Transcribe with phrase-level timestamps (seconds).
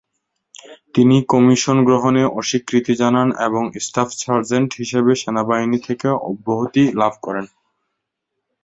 [0.95, 7.45] তিনি কমিশন গ্রহণে অস্বীকৃতি জানান এবং স্টাফ সার্জেন্ট হিসেবে সেনাবাহিনী থেকে অব্যাহতি লাভ করেন।